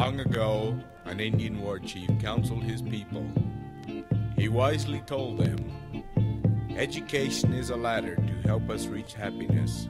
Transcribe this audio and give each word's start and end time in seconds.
Long 0.00 0.20
ago, 0.20 0.78
an 1.06 1.18
Indian 1.18 1.60
war 1.60 1.80
chief 1.80 2.08
counseled 2.20 2.62
his 2.62 2.80
people. 2.80 3.26
He 4.36 4.48
wisely 4.48 5.00
told 5.00 5.38
them 5.38 5.58
Education 6.76 7.52
is 7.52 7.70
a 7.70 7.76
ladder 7.76 8.14
to 8.14 8.48
help 8.48 8.70
us 8.70 8.86
reach 8.86 9.14
happiness. 9.14 9.88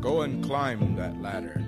Go 0.00 0.22
and 0.22 0.44
climb 0.44 0.94
that 0.94 1.20
ladder. 1.20 1.60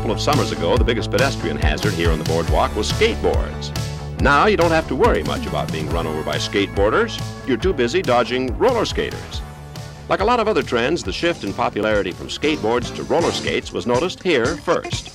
Couple 0.00 0.12
of 0.12 0.20
summers 0.22 0.50
ago, 0.50 0.78
the 0.78 0.84
biggest 0.84 1.10
pedestrian 1.10 1.58
hazard 1.58 1.92
here 1.92 2.10
on 2.10 2.18
the 2.18 2.24
boardwalk 2.24 2.74
was 2.74 2.90
skateboards. 2.90 3.70
Now 4.22 4.46
you 4.46 4.56
don't 4.56 4.70
have 4.70 4.88
to 4.88 4.96
worry 4.96 5.22
much 5.24 5.44
about 5.44 5.70
being 5.70 5.90
run 5.90 6.06
over 6.06 6.22
by 6.22 6.36
skateboarders. 6.36 7.20
You're 7.46 7.58
too 7.58 7.74
busy 7.74 8.00
dodging 8.00 8.56
roller 8.56 8.86
skaters. 8.86 9.42
Like 10.08 10.20
a 10.20 10.24
lot 10.24 10.40
of 10.40 10.48
other 10.48 10.62
trends, 10.62 11.02
the 11.02 11.12
shift 11.12 11.44
in 11.44 11.52
popularity 11.52 12.12
from 12.12 12.28
skateboards 12.28 12.96
to 12.96 13.02
roller 13.02 13.30
skates 13.30 13.72
was 13.72 13.86
noticed 13.86 14.22
here 14.22 14.56
first. 14.56 15.08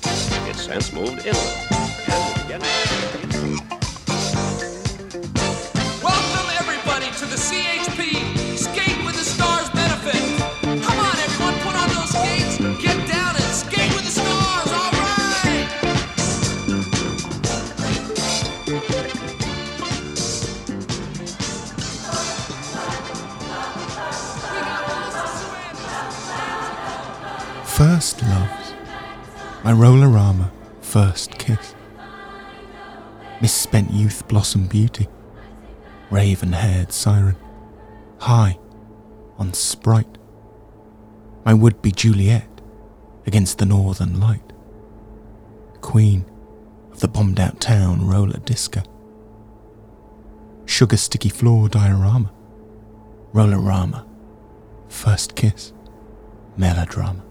It's 0.47 0.61
since 0.61 0.93
moved 0.93 1.25
inland. 1.25 1.74
My 29.65 29.71
Rollerama 29.71 30.51
First 30.79 31.39
Kiss. 31.39 31.73
Misspent 33.41 33.89
youth 33.89 34.27
blossom 34.27 34.67
beauty, 34.67 35.07
raven 36.11 36.53
haired 36.53 36.91
siren, 36.91 37.35
high 38.19 38.59
on 39.39 39.53
Sprite. 39.53 40.19
My 41.45 41.55
would 41.55 41.81
be 41.81 41.91
Juliet 41.91 42.47
against 43.25 43.57
the 43.57 43.65
northern 43.65 44.19
light, 44.19 44.53
queen 45.81 46.25
of 46.91 46.99
the 46.99 47.07
bombed 47.07 47.39
out 47.39 47.59
town 47.59 48.07
roller 48.07 48.37
disco. 48.41 48.83
Sugar 50.65 50.97
sticky 50.97 51.29
floor 51.29 51.69
diorama, 51.69 52.31
Rollerama, 53.33 54.05
First 54.89 55.35
Kiss, 55.35 55.73
melodrama. 56.55 57.23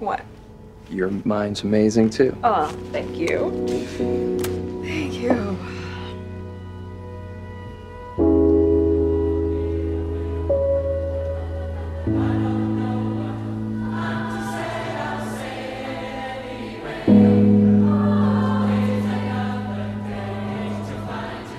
What? 0.00 0.24
Your 0.90 1.10
mind's 1.24 1.62
amazing 1.62 2.10
too. 2.10 2.36
Oh, 2.42 2.66
thank 2.90 3.16
you. 3.16 3.50
Thank 4.82 5.14
you. 5.14 5.56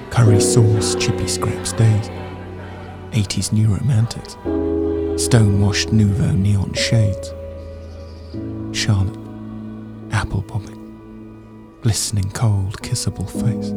curry 0.09 0.40
sauce, 0.40 0.94
chippy 0.96 1.28
scraps 1.28 1.73
days, 1.73 2.09
80s 3.12 3.52
new 3.52 3.68
romantics, 3.73 4.34
stone 5.23 5.59
washed 5.59 5.91
nouveau 5.91 6.31
neon 6.31 6.72
shades, 6.73 7.34
Charlotte, 8.81 9.16
apple 10.12 10.42
bobbing, 10.42 11.78
glistening 11.84 12.31
cold, 12.31 12.81
kissable 12.81 13.30
face, 13.30 13.69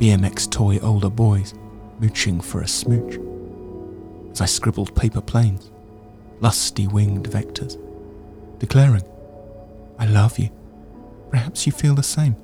BMX 0.00 0.50
toy 0.50 0.80
older 0.80 1.08
boys 1.08 1.54
mooching 2.00 2.40
for 2.40 2.62
a 2.62 2.66
smooch, 2.66 3.16
as 4.32 4.40
I 4.40 4.46
scribbled 4.46 4.96
paper 4.96 5.20
planes, 5.20 5.70
lusty 6.40 6.88
winged 6.88 7.30
vectors, 7.30 7.78
declaring, 8.58 9.04
I 10.00 10.06
love 10.06 10.36
you. 10.36 10.50
Perhaps 11.30 11.64
you 11.64 11.70
feel 11.70 11.94
the 11.94 12.02
same. 12.02 12.34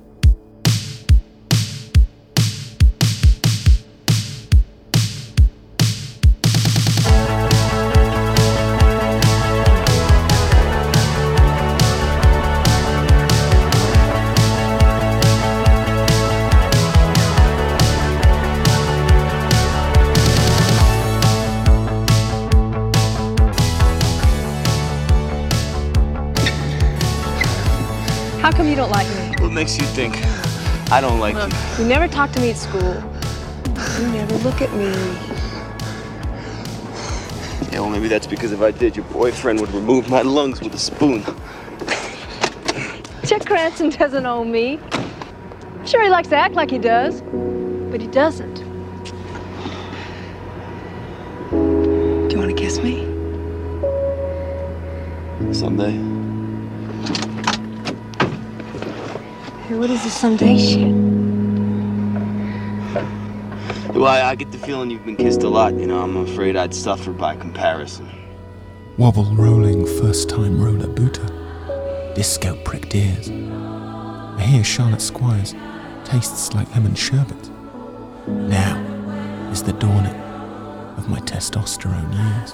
How 28.51 28.57
come 28.57 28.67
you 28.67 28.75
don't 28.75 28.91
like 28.91 29.07
me? 29.07 29.33
What 29.41 29.53
makes 29.53 29.77
you 29.77 29.85
think 29.85 30.13
I 30.91 30.99
don't 30.99 31.21
like 31.21 31.35
Look, 31.35 31.53
you? 31.53 31.83
you 31.83 31.89
never 31.89 32.05
talk 32.05 32.33
to 32.33 32.41
me 32.41 32.49
at 32.49 32.57
school. 32.57 33.01
You 33.97 34.07
never 34.09 34.35
look 34.39 34.61
at 34.61 34.69
me. 34.73 34.91
Yeah, 37.71 37.79
well, 37.79 37.89
maybe 37.89 38.09
that's 38.09 38.27
because 38.27 38.51
if 38.51 38.59
I 38.59 38.71
did, 38.71 38.97
your 38.97 39.05
boyfriend 39.05 39.61
would 39.61 39.71
remove 39.71 40.09
my 40.09 40.21
lungs 40.21 40.59
with 40.59 40.73
a 40.73 40.77
spoon. 40.77 41.23
Chet 43.25 43.45
Cranston 43.45 43.89
doesn't 43.89 44.25
own 44.25 44.51
me. 44.51 44.81
Sure, 45.85 46.03
he 46.03 46.09
likes 46.09 46.27
to 46.27 46.35
act 46.35 46.55
like 46.55 46.71
he 46.71 46.77
does, 46.77 47.21
but 47.89 48.01
he 48.01 48.07
doesn't. 48.07 48.55
Do 51.51 52.27
you 52.29 52.37
want 52.37 52.49
to 52.49 52.53
kiss 52.61 52.79
me? 52.79 53.07
Someday. 55.53 56.20
What 59.81 59.89
is 59.89 60.03
this 60.03 60.13
someday 60.13 60.55
shit? 60.59 60.93
Well, 63.95 64.05
I, 64.05 64.21
I 64.21 64.35
get 64.35 64.51
the 64.51 64.59
feeling 64.59 64.91
you've 64.91 65.03
been 65.03 65.15
kissed 65.15 65.41
a 65.41 65.49
lot. 65.49 65.73
You 65.73 65.87
know, 65.87 66.03
I'm 66.03 66.17
afraid 66.17 66.55
I'd 66.55 66.71
suffer 66.71 67.11
by 67.11 67.35
comparison. 67.35 68.07
Wobble 68.99 69.25
rolling 69.33 69.87
first 69.87 70.29
time 70.29 70.63
roller 70.63 70.85
booter. 70.85 71.25
Disco 72.13 72.55
pricked 72.63 72.93
ears. 72.93 73.31
I 73.31 74.43
hear 74.43 74.63
Charlotte 74.63 75.01
Squires 75.01 75.55
tastes 76.03 76.53
like 76.53 76.69
lemon 76.75 76.93
sherbet. 76.93 77.49
Now 78.27 78.77
is 79.51 79.63
the 79.63 79.73
dawning 79.73 80.13
of 80.95 81.09
my 81.09 81.21
testosterone 81.21 82.13
years. 82.13 82.53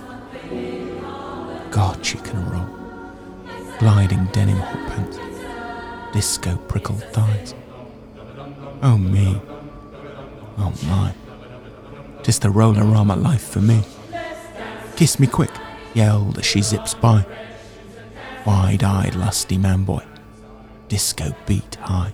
God, 1.71 2.05
she 2.05 2.19
can 2.19 2.49
roll. 2.49 2.69
Gliding 3.79 4.27
denim 4.27 4.59
hot 4.59 4.87
pants. 4.87 5.17
Disco 6.13 6.57
prickled 6.67 7.03
thighs. 7.11 7.53
Oh 8.81 8.97
me. 8.97 9.39
Oh 10.57 10.73
my. 10.85 11.13
Tis 12.23 12.39
the 12.39 12.49
roller-rama 12.49 13.15
life 13.15 13.47
for 13.47 13.61
me. 13.61 13.83
Kiss 14.95 15.19
me 15.19 15.27
quick, 15.27 15.51
yelled 15.93 16.39
as 16.39 16.45
she 16.45 16.61
zips 16.61 16.93
by. 16.93 17.25
Wide-eyed 18.45 19.15
lusty 19.15 19.57
man 19.57 19.83
boy. 19.83 20.03
Disco 20.87 21.35
beat 21.45 21.75
high. 21.75 22.13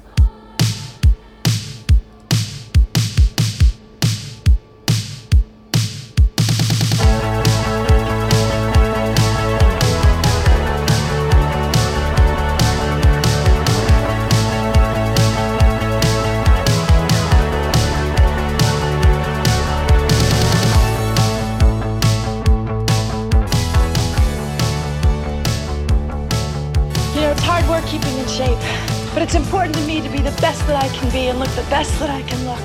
Best 30.63 30.67
that 30.67 30.91
I 30.91 30.97
can 30.97 31.11
be 31.11 31.27
and 31.27 31.39
look 31.39 31.49
the 31.49 31.69
best 31.69 31.99
that 31.99 32.09
I 32.09 32.21
can 32.21 32.45
look. 32.45 32.61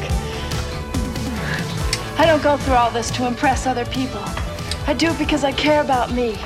I 2.19 2.27
don't 2.27 2.43
go 2.43 2.57
through 2.57 2.75
all 2.75 2.93
this 2.93 3.11
to 3.13 3.27
impress 3.27 3.67
other 3.67 3.85
people. 3.87 4.23
I 4.87 4.95
do 4.97 5.11
it 5.11 5.19
because 5.19 5.43
I 5.43 5.51
care 5.51 5.81
about 5.81 6.13
me. 6.13 6.39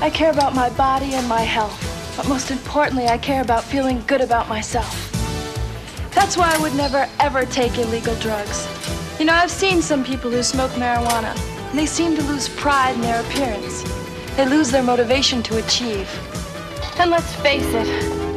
I 0.00 0.10
care 0.10 0.30
about 0.30 0.54
my 0.54 0.70
body 0.70 1.14
and 1.14 1.28
my 1.28 1.40
health. 1.40 1.80
But 2.16 2.28
most 2.28 2.52
importantly, 2.52 3.06
I 3.08 3.18
care 3.18 3.42
about 3.42 3.64
feeling 3.64 4.04
good 4.06 4.20
about 4.20 4.48
myself. 4.48 5.10
That's 6.14 6.36
why 6.36 6.54
I 6.54 6.62
would 6.62 6.76
never, 6.76 7.08
ever 7.18 7.44
take 7.44 7.76
illegal 7.76 8.14
drugs. 8.16 8.68
You 9.18 9.24
know, 9.24 9.34
I've 9.34 9.50
seen 9.50 9.82
some 9.82 10.04
people 10.04 10.30
who 10.30 10.44
smoke 10.44 10.70
marijuana, 10.72 11.34
and 11.70 11.78
they 11.78 11.86
seem 11.86 12.14
to 12.14 12.22
lose 12.22 12.48
pride 12.48 12.94
in 12.94 13.00
their 13.00 13.20
appearance. 13.20 13.82
They 14.36 14.46
lose 14.46 14.70
their 14.70 14.84
motivation 14.84 15.42
to 15.44 15.58
achieve. 15.58 16.08
And 17.00 17.10
let's 17.10 17.34
face 17.36 17.66
it, 17.66 18.33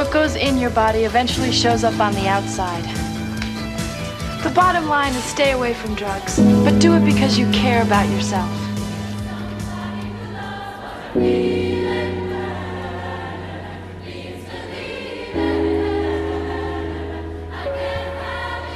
what 0.00 0.10
goes 0.10 0.34
in 0.34 0.56
your 0.56 0.70
body 0.70 1.00
eventually 1.00 1.52
shows 1.52 1.84
up 1.84 2.00
on 2.00 2.14
the 2.14 2.26
outside. 2.26 2.82
The 4.42 4.48
bottom 4.48 4.88
line 4.88 5.12
is 5.12 5.22
stay 5.24 5.52
away 5.52 5.74
from 5.74 5.94
drugs, 5.94 6.38
but 6.64 6.78
do 6.78 6.94
it 6.94 7.04
because 7.04 7.38
you 7.38 7.44
care 7.50 7.82
about 7.82 8.08
yourself. 8.08 8.48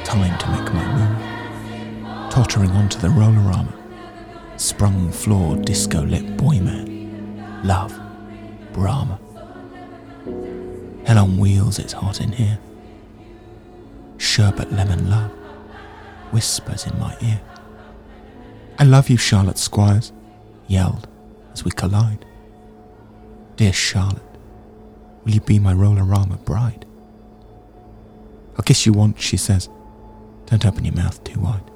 Time 0.05 0.37
to 0.37 0.47
make 0.51 0.73
my 0.75 0.85
move. 0.93 2.31
Tottering 2.31 2.69
onto 2.69 2.99
the 2.99 3.09
roller-rama. 3.09 3.73
Sprung 4.57 5.11
floor 5.11 5.55
disco 5.55 6.03
lit 6.03 6.37
boy 6.37 6.59
man. 6.59 7.61
Love. 7.63 7.99
Brahma. 8.73 9.24
Hell 11.05 11.19
on 11.19 11.37
wheels, 11.37 11.79
it's 11.79 11.93
hot 11.93 12.19
in 12.21 12.31
here. 12.31 12.59
Sherbet 14.17 14.71
lemon 14.71 15.09
love 15.09 15.31
whispers 16.31 16.87
in 16.87 16.97
my 16.99 17.15
ear. 17.21 17.39
I 18.79 18.83
love 18.83 19.09
you, 19.09 19.17
Charlotte 19.17 19.57
Squires, 19.57 20.11
yelled 20.67 21.07
as 21.53 21.63
we 21.63 21.71
collide. 21.71 22.25
Dear 23.55 23.71
Charlotte, 23.71 24.21
will 25.23 25.31
you 25.31 25.41
be 25.41 25.59
my 25.59 25.73
roller-rama 25.73 26.37
bride? 26.37 26.85
I'll 28.57 28.63
kiss 28.63 28.85
you 28.85 28.93
once, 28.93 29.21
she 29.21 29.37
says. 29.37 29.69
Don't 30.47 30.65
open 30.65 30.85
your 30.85 30.95
mouth 30.95 31.23
too 31.23 31.39
wide. 31.39 31.71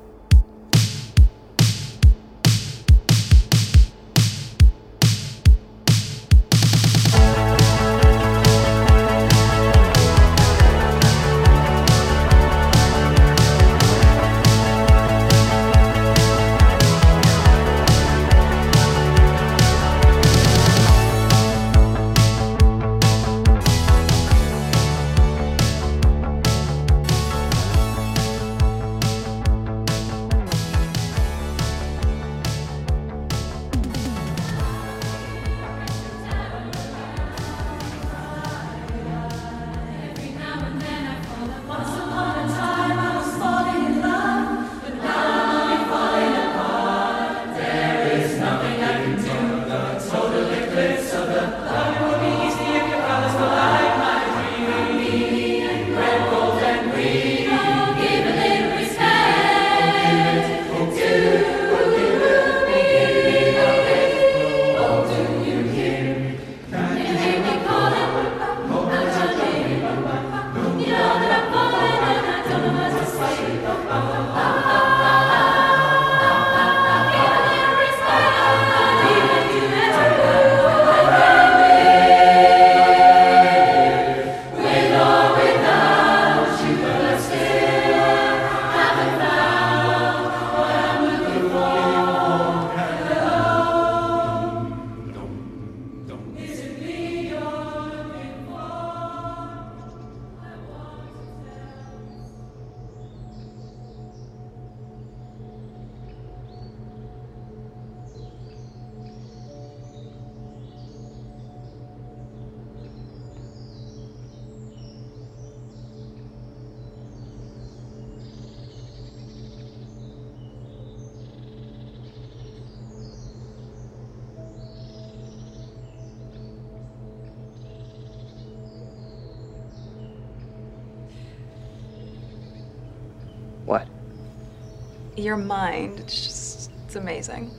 Your 135.19 135.35
mind, 135.35 135.99
it's 135.99 136.23
just, 136.23 136.71
it's 136.85 136.95
amazing. 136.95 137.51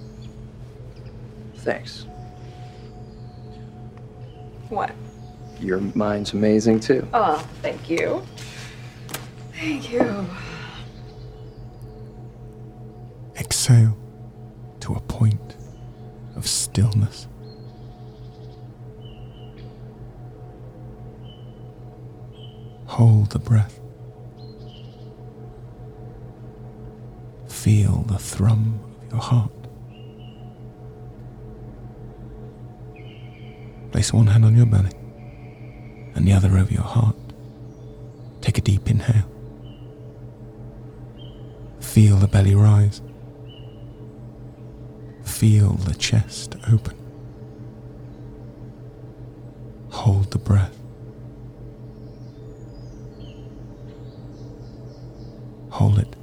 Thanks. 1.57 2.07
What? 4.71 4.93
Your 5.61 5.81
mind's 5.95 6.33
amazing 6.33 6.81
too. 6.81 7.07
Oh, 7.13 7.37
thank 7.61 7.91
you. 7.91 8.23
Thank 9.53 9.93
you. 9.93 10.27
Exhale 13.39 13.95
to 14.81 14.95
a 14.95 15.01
point 15.01 15.57
of 16.37 16.47
stillness. 16.47 17.29
Hold 22.87 23.33
the 23.33 23.39
breath. 23.39 23.79
Feel 27.61 28.05
the 28.07 28.19
thrum 28.19 28.81
of 29.03 29.13
your 29.13 29.21
heart. 29.21 29.53
Place 33.93 34.15
one 34.15 34.29
hand 34.29 34.47
on 34.47 34.57
your 34.57 34.65
belly 34.65 34.93
and 36.15 36.27
the 36.27 36.33
other 36.33 36.57
over 36.57 36.73
your 36.73 36.83
heart. 36.83 37.17
Take 38.41 38.57
a 38.57 38.63
deep 38.63 38.89
inhale. 38.89 39.31
Feel 41.81 42.17
the 42.17 42.29
belly 42.29 42.55
rise. 42.55 43.03
Feel 45.23 45.75
the 45.75 45.95
chest 45.95 46.57
open. 46.73 46.97
Hold 49.91 50.31
the 50.31 50.39
breath. 50.39 50.79
Hold 55.69 55.99
it. 55.99 56.17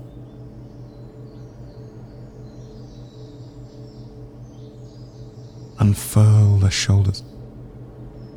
Unfurl 5.87 6.57
the 6.57 6.69
shoulders. 6.69 7.23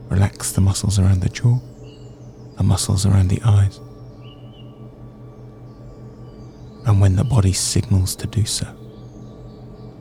Relax 0.09 0.53
the 0.53 0.61
muscles 0.61 1.01
around 1.01 1.21
the 1.21 1.29
jaw, 1.29 1.59
the 2.57 2.63
muscles 2.63 3.05
around 3.05 3.27
the 3.27 3.43
eyes. 3.45 3.79
And 6.87 7.01
when 7.01 7.17
the 7.17 7.25
body 7.25 7.53
signals 7.53 8.15
to 8.17 8.29
do 8.29 8.45
so, 8.45 8.69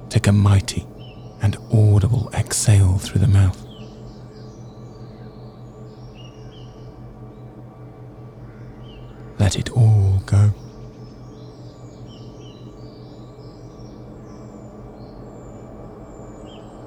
take 0.09 0.27
a 0.27 0.31
mighty 0.31 0.85
and 1.41 1.57
audible 1.73 2.29
exhale 2.35 2.99
through 2.99 3.21
the 3.21 3.27
mouth. 3.27 3.59
Let 9.39 9.57
it 9.57 9.71
all 9.71 10.08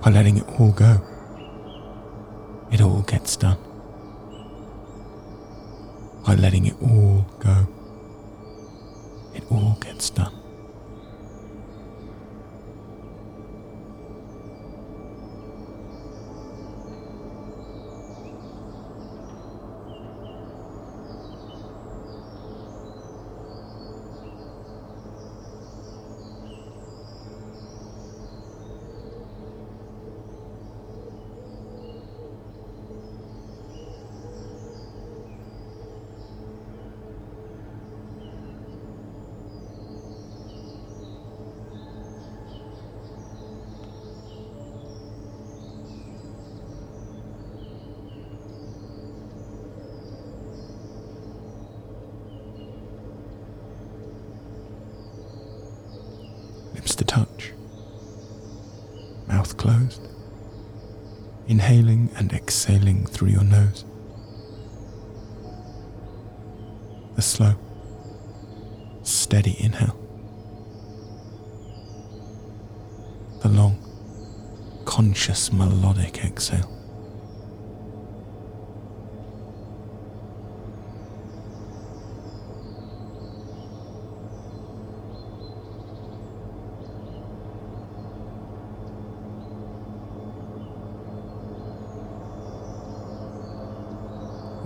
By 0.02 0.11
letting 0.11 0.38
it 0.38 0.49
all 0.59 0.73
go, 0.73 1.00
it 2.73 2.80
all 2.80 3.02
gets 3.02 3.37
done. 3.37 3.56
By 6.26 6.35
letting 6.35 6.66
it 6.66 6.75
all 6.82 7.25
go, 7.38 7.68
it 9.32 9.44
all 9.49 9.78
gets 9.80 10.11
done. 10.11 10.42
lips 56.82 56.94
to 56.97 57.04
touch, 57.04 57.52
mouth 59.28 59.51
closed, 59.62 60.09
inhaling 61.47 62.11
and 62.16 62.33
exhaling 62.33 63.07
through 63.07 63.28
your 63.28 63.45
nose. 63.45 63.85
The 67.14 67.23
slow, 67.23 67.54
steady 69.04 69.54
inhale, 69.61 69.97
the 73.42 73.50
long, 73.50 73.78
conscious 74.85 75.52
melodic 75.52 76.25
exhale. 76.25 76.82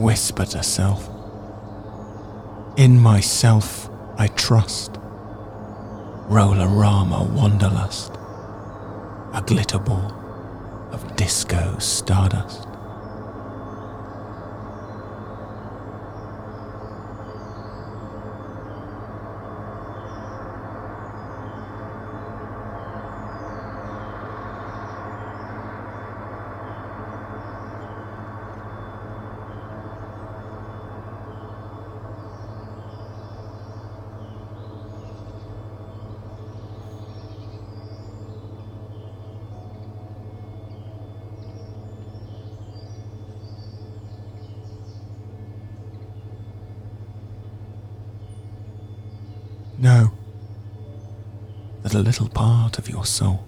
Whisper 0.06 0.44
to 0.44 0.62
self. 0.62 1.10
In 2.76 2.96
myself 2.96 3.90
I 4.16 4.28
trust. 4.28 5.00
Roller-rama 6.28 7.24
wanderlust, 7.34 8.12
a 9.34 9.42
glitter 9.44 9.80
ball 9.80 10.12
of 10.92 11.16
disco 11.16 11.76
stardust. 11.80 12.75
Know 49.86 50.10
that 51.84 51.94
a 51.94 52.00
little 52.00 52.28
part 52.28 52.76
of 52.76 52.88
your 52.88 53.04
soul 53.06 53.46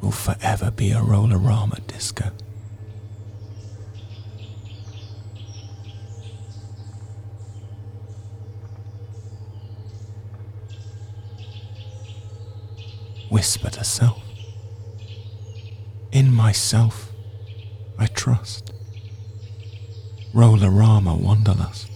will 0.00 0.10
forever 0.10 0.72
be 0.72 0.90
a 0.90 1.00
roller-rama 1.00 1.78
disco. 1.86 2.32
Whisper 13.28 13.70
to 13.70 13.84
self. 13.84 14.20
In 16.10 16.34
myself 16.34 17.12
I 17.96 18.06
trust. 18.06 18.72
Roller-rama 20.34 21.14
wanderlust. 21.14 21.92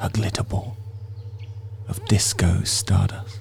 A 0.00 0.10
glitter 0.10 0.42
ball 0.42 0.76
of 1.90 2.04
disco 2.06 2.62
stardust. 2.62 3.39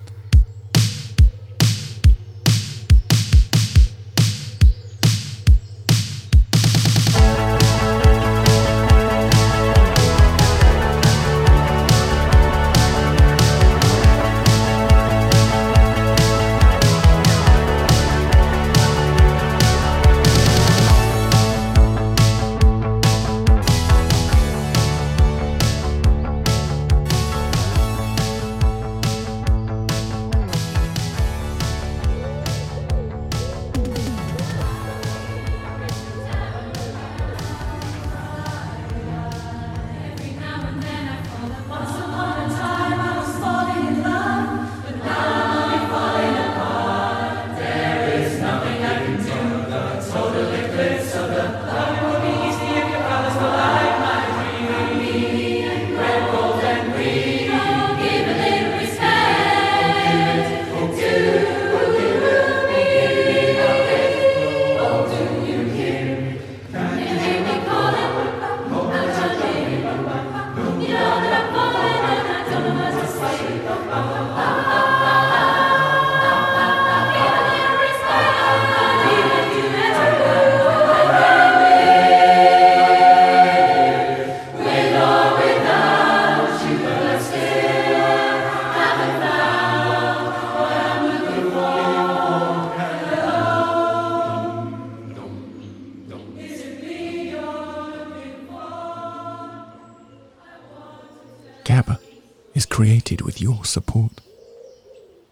Created 103.10 103.26
with 103.26 103.42
your 103.42 103.66
support. 103.66 104.22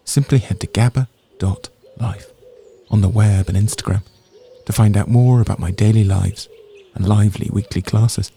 Simply 0.04 0.38
head 0.38 0.58
to 0.60 0.66
gabba.life 0.66 2.32
on 2.90 3.02
the 3.02 3.08
web 3.08 3.48
and 3.48 3.56
Instagram 3.56 4.02
to 4.66 4.72
find 4.72 4.96
out 4.96 5.06
more 5.06 5.40
about 5.40 5.60
my 5.60 5.70
daily 5.70 6.02
lives 6.02 6.48
and 6.94 7.06
lively 7.06 7.48
weekly 7.52 7.80
classes. 7.80 8.32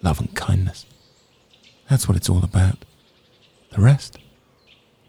Love 0.00 0.20
and 0.20 0.34
kindness. 0.34 0.86
That's 1.90 2.08
what 2.08 2.16
it's 2.16 2.30
all 2.30 2.42
about. 2.42 2.86
The 3.72 3.82
rest? 3.82 4.16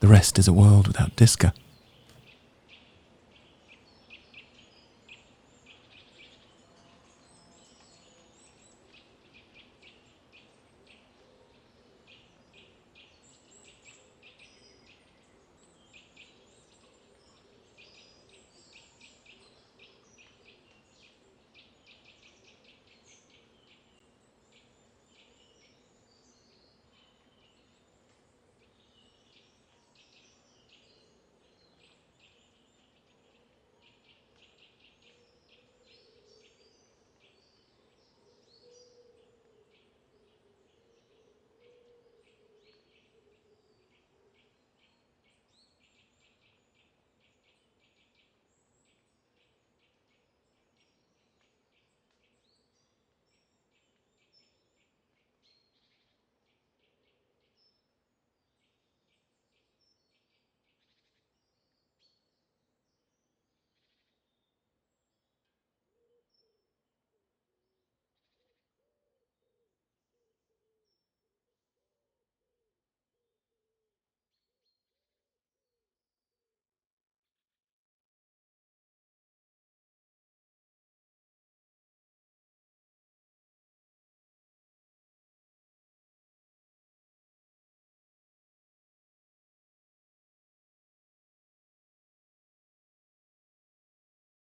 The 0.02 0.08
rest 0.08 0.38
is 0.38 0.50
a 0.50 0.54
world 0.62 0.88
without 0.88 1.16
Diska. 1.16 1.54